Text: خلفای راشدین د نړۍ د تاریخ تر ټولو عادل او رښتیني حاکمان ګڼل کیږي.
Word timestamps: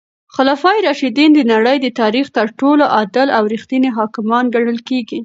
خلفای 0.35 0.77
راشدین 0.87 1.31
د 1.35 1.39
نړۍ 1.53 1.77
د 1.81 1.87
تاریخ 2.01 2.25
تر 2.37 2.47
ټولو 2.59 2.83
عادل 2.95 3.27
او 3.37 3.43
رښتیني 3.53 3.89
حاکمان 3.97 4.43
ګڼل 4.55 4.77
کیږي. 4.89 5.19